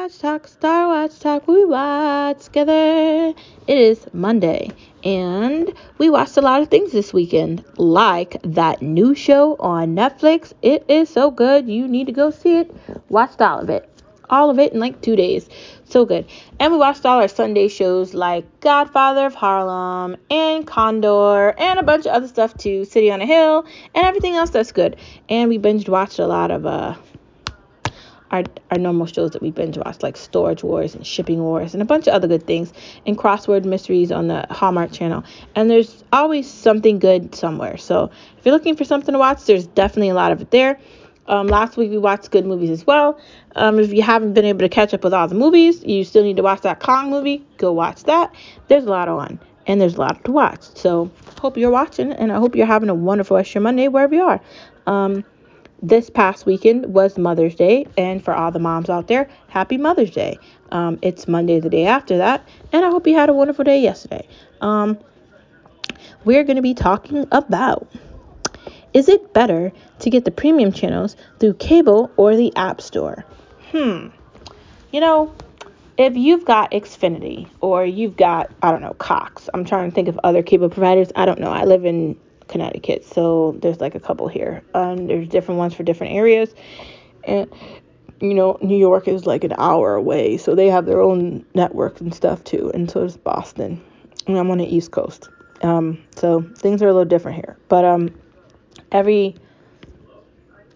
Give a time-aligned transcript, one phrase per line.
[0.00, 3.34] Watch Talk, Star Watch Talk, we watch together.
[3.66, 4.70] It is Monday,
[5.04, 10.54] and we watched a lot of things this weekend, like that new show on Netflix.
[10.62, 12.74] It is so good, you need to go see it.
[13.10, 13.90] Watched all of it,
[14.30, 15.50] all of it in like two days.
[15.84, 16.24] So good.
[16.58, 21.82] And we watched all our Sunday shows like Godfather of Harlem and Condor and a
[21.82, 24.96] bunch of other stuff too, City on a Hill and everything else that's good.
[25.28, 26.94] And we binge watched a lot of uh
[28.30, 31.82] our, our normal shows that we binge watch, like Storage Wars and Shipping Wars and
[31.82, 32.72] a bunch of other good things,
[33.06, 35.24] and Crossword Mysteries on the Hallmark Channel.
[35.54, 37.76] And there's always something good somewhere.
[37.76, 40.78] So if you're looking for something to watch, there's definitely a lot of it there.
[41.26, 43.20] Um, last week we watched good movies as well.
[43.54, 46.24] Um, if you haven't been able to catch up with all the movies, you still
[46.24, 47.44] need to watch that Kong movie.
[47.56, 48.34] Go watch that.
[48.68, 50.62] There's a lot on, and there's a lot to watch.
[50.74, 51.10] So
[51.40, 54.40] hope you're watching, and I hope you're having a wonderful extra Monday wherever you are.
[54.86, 55.24] Um,
[55.82, 60.10] this past weekend was Mother's Day, and for all the moms out there, happy Mother's
[60.10, 60.38] Day.
[60.72, 63.80] Um, it's Monday the day after that, and I hope you had a wonderful day
[63.80, 64.26] yesterday.
[64.60, 64.98] Um,
[66.24, 67.88] we're going to be talking about
[68.92, 73.24] is it better to get the premium channels through cable or the App Store?
[73.70, 74.08] Hmm.
[74.90, 75.32] You know,
[75.96, 80.08] if you've got Xfinity or you've got, I don't know, Cox, I'm trying to think
[80.08, 81.12] of other cable providers.
[81.14, 81.52] I don't know.
[81.52, 82.18] I live in
[82.50, 84.62] Connecticut, so there's like a couple here.
[84.74, 86.54] Um, there's different ones for different areas.
[87.24, 87.50] And,
[88.20, 92.00] you know, New York is like an hour away, so they have their own networks
[92.00, 92.70] and stuff too.
[92.74, 93.82] And so does Boston.
[94.26, 95.30] And I'm on the East Coast.
[95.62, 97.56] Um, so things are a little different here.
[97.68, 98.14] But, um,
[98.92, 99.36] every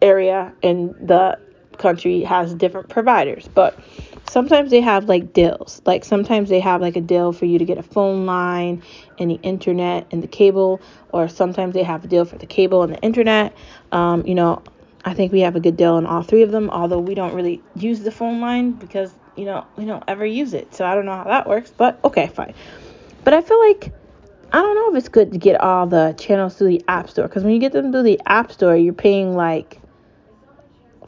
[0.00, 1.38] area in the
[1.78, 3.78] country has different providers, but
[4.28, 5.80] sometimes they have like deals.
[5.84, 8.82] Like sometimes they have like a deal for you to get a phone line
[9.18, 12.82] and the internet and the cable, or sometimes they have a deal for the cable
[12.82, 13.56] and the internet.
[13.92, 14.62] Um, you know,
[15.04, 17.34] I think we have a good deal on all three of them, although we don't
[17.34, 20.74] really use the phone line because, you know, we don't ever use it.
[20.74, 22.54] So I don't know how that works, but okay, fine.
[23.22, 23.92] But I feel like
[24.52, 27.26] I don't know if it's good to get all the channels through the App Store
[27.26, 29.80] because when you get them through the App Store, you're paying like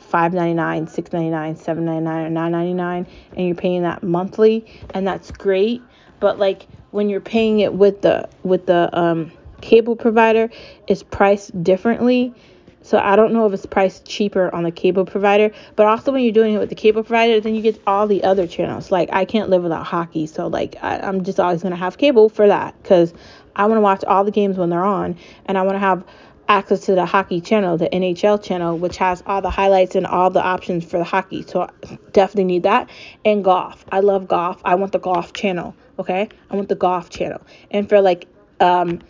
[0.06, 3.06] five ninety nine, six ninety nine, seven ninety nine, or nine ninety nine,
[3.36, 5.82] and you're paying that monthly, and that's great.
[6.20, 10.50] But like when you're paying it with the with the um, cable provider,
[10.86, 12.34] it's priced differently.
[12.82, 16.22] So I don't know if it's priced cheaper on the cable provider, but also when
[16.22, 18.92] you're doing it with the cable provider, then you get all the other channels.
[18.92, 22.28] Like I can't live without hockey, so like I, am just always gonna have cable
[22.28, 23.12] for that because
[23.56, 26.04] I want to watch all the games when they're on, and I want to have
[26.48, 30.30] access to the hockey channel, the NHL channel, which has all the highlights and all
[30.30, 31.42] the options for the hockey.
[31.42, 32.88] So I definitely need that.
[33.24, 33.84] And golf.
[33.90, 34.60] I love golf.
[34.64, 35.74] I want the golf channel.
[35.98, 37.40] Okay, I want the golf channel.
[37.70, 38.28] And for like
[38.60, 39.00] um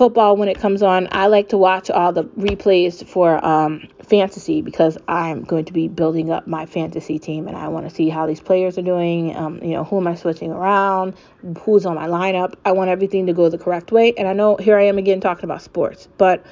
[0.00, 4.62] football when it comes on, I like to watch all the replays for um, fantasy
[4.62, 8.08] because I'm going to be building up my fantasy team and I want to see
[8.08, 9.36] how these players are doing.
[9.36, 11.16] Um, you know, who am I switching around?
[11.58, 12.54] Who's on my lineup?
[12.64, 14.14] I want everything to go the correct way.
[14.16, 16.46] And I know here I am again talking about sports, but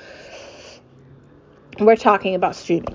[1.81, 2.95] we're talking about streaming.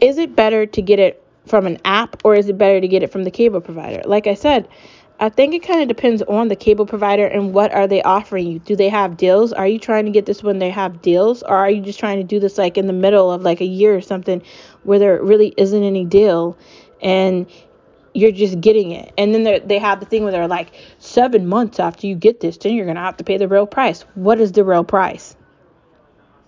[0.00, 3.04] Is it better to get it from an app or is it better to get
[3.04, 4.02] it from the cable provider?
[4.04, 4.66] Like I said,
[5.24, 8.46] I think it kind of depends on the cable provider and what are they offering
[8.46, 8.58] you.
[8.58, 9.54] Do they have deals?
[9.54, 12.18] Are you trying to get this when they have deals or are you just trying
[12.18, 14.42] to do this like in the middle of like a year or something
[14.82, 16.58] where there really isn't any deal
[17.00, 17.50] and
[18.12, 19.14] you're just getting it.
[19.16, 22.58] And then they have the thing where they're like 7 months after you get this,
[22.58, 24.02] then you're going to have to pay the real price.
[24.16, 25.36] What is the real price?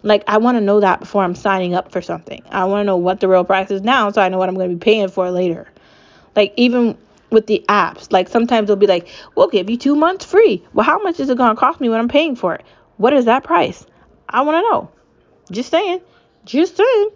[0.02, 2.42] Like I want to know that before I'm signing up for something.
[2.50, 4.54] I want to know what the real price is now so I know what I'm
[4.54, 5.66] going to be paying for later.
[6.34, 6.98] Like even
[7.30, 8.12] with the apps.
[8.12, 10.64] Like sometimes they'll be like, we'll give you two months free.
[10.72, 12.64] Well, how much is it going to cost me when I'm paying for it?
[12.96, 13.84] What is that price?
[14.28, 14.90] I want to know.
[15.50, 16.00] Just saying.
[16.44, 17.10] Just saying.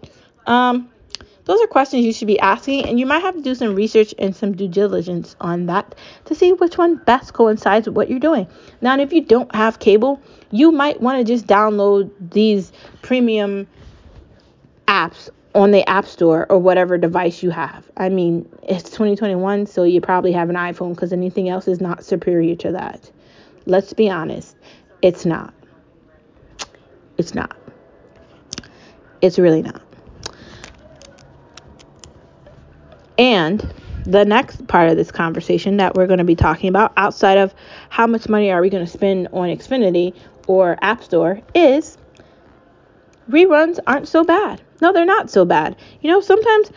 [0.47, 0.89] Um,
[1.45, 4.13] those are questions you should be asking, and you might have to do some research
[4.19, 5.95] and some due diligence on that
[6.25, 8.47] to see which one best coincides with what you're doing.
[8.79, 10.21] Now, if you don't have cable,
[10.51, 12.71] you might want to just download these
[13.01, 13.67] premium
[14.87, 17.89] apps on the App Store or whatever device you have.
[17.97, 22.03] I mean, it's 2021, so you probably have an iPhone because anything else is not
[22.03, 23.11] superior to that.
[23.65, 24.55] Let's be honest,
[25.01, 25.53] it's not.
[27.17, 27.55] It's not.
[29.21, 29.81] It's really not.
[33.17, 33.73] And
[34.05, 37.53] the next part of this conversation that we're going to be talking about, outside of
[37.89, 40.15] how much money are we going to spend on Xfinity
[40.47, 41.97] or App Store, is
[43.31, 44.61] reruns aren't so bad.
[44.81, 45.75] No, they're not so bad.
[46.01, 46.71] You know, sometimes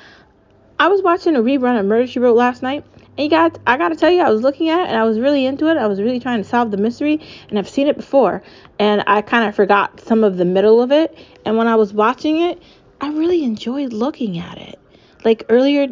[0.79, 2.85] I was watching a rerun of Murder She Wrote last night,
[3.17, 5.19] and you got I gotta tell you, I was looking at it and I was
[5.21, 5.77] really into it.
[5.77, 8.43] I was really trying to solve the mystery, and I've seen it before,
[8.79, 11.17] and I kind of forgot some of the middle of it.
[11.45, 12.62] And when I was watching it,
[13.01, 14.79] I really enjoyed looking at it.
[15.25, 15.89] Like earlier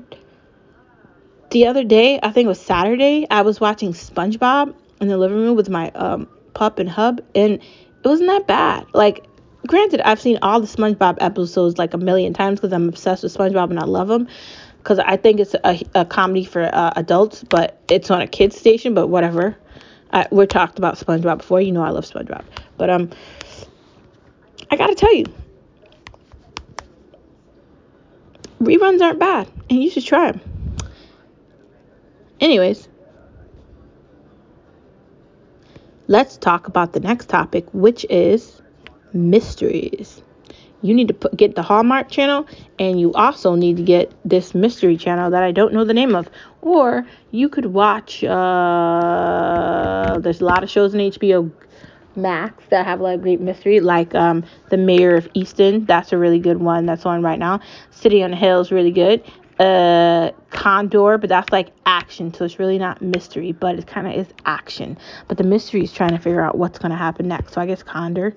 [1.51, 5.39] the other day, I think it was Saturday, I was watching SpongeBob in the living
[5.39, 8.87] room with my um, pup and hub, and it wasn't that bad.
[8.95, 9.27] Like,
[9.67, 13.35] granted, I've seen all the SpongeBob episodes like a million times because I'm obsessed with
[13.35, 14.29] SpongeBob and I love them.
[14.79, 18.57] Because I think it's a, a comedy for uh, adults, but it's on a kids
[18.57, 18.95] station.
[18.95, 19.57] But whatever.
[20.13, 21.61] I, we talked about SpongeBob before.
[21.61, 22.45] You know I love SpongeBob.
[22.77, 23.11] But um,
[24.71, 25.25] I gotta tell you,
[28.61, 30.41] reruns aren't bad, and you should try them.
[32.41, 32.89] Anyways,
[36.09, 38.61] let's talk about the next topic, which is
[39.15, 40.23] mysteries.
[40.83, 42.47] You need to put, get the Hallmark channel,
[42.79, 46.15] and you also need to get this mystery channel that I don't know the name
[46.15, 46.29] of.
[46.61, 48.25] Or you could watch.
[48.25, 51.51] Uh, there's a lot of shows on HBO
[52.17, 55.87] Max that have like great mystery, like um, The Mare of Easttown.
[55.87, 57.61] That's a really good one that's on right now.
[57.91, 59.23] City on the Hill is really good
[59.59, 60.31] uh
[60.63, 64.33] condor but that's like action so it's really not mystery but it kind of is
[64.47, 64.97] action.
[65.27, 67.67] But the mystery is trying to figure out what's going to happen next so i
[67.67, 68.33] guess condor.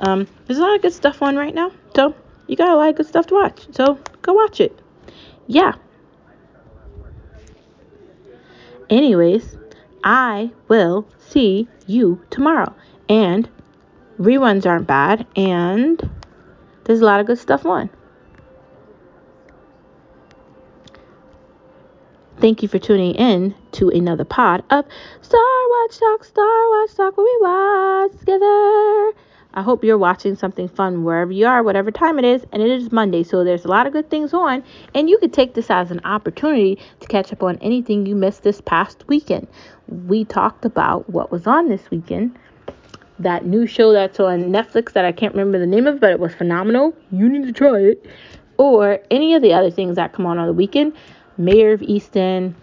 [0.00, 2.14] Um there's a lot of good stuff on right now so
[2.46, 4.80] you got a lot of good stuff to watch so go watch it.
[5.48, 5.74] Yeah.
[8.88, 9.58] Anyways
[10.02, 12.74] i will see you tomorrow.
[13.10, 13.50] And
[14.18, 16.08] reruns aren't bad and
[16.84, 17.90] there's a lot of good stuff on
[22.46, 24.84] Thank you for tuning in to another pod of
[25.20, 29.12] Star Watch Talk, Star Watch Talk, where we watch together.
[29.54, 32.70] I hope you're watching something fun wherever you are, whatever time it is, and it
[32.70, 34.62] is Monday, so there's a lot of good things on,
[34.94, 38.44] and you could take this as an opportunity to catch up on anything you missed
[38.44, 39.48] this past weekend.
[39.88, 42.38] We talked about what was on this weekend.
[43.18, 46.20] That new show that's on Netflix that I can't remember the name of, but it
[46.20, 46.94] was phenomenal.
[47.10, 48.06] You need to try it.
[48.56, 50.94] Or any of the other things that come on on the weekend.
[51.38, 52.54] Mare of Easttown,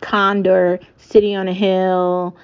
[0.00, 2.36] Condor, City on a Hill,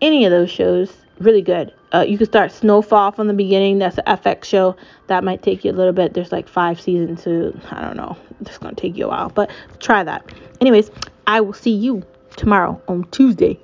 [0.00, 1.72] any of those shows, really good.
[1.92, 3.78] Uh, you can start Snowfall from the beginning.
[3.78, 4.76] That's an FX show.
[5.08, 6.14] That might take you a little bit.
[6.14, 8.16] There's like five seasons, so I don't know.
[8.40, 10.32] It's going to take you a while, but try that.
[10.60, 10.90] Anyways,
[11.26, 12.02] I will see you
[12.36, 13.58] tomorrow on Tuesday.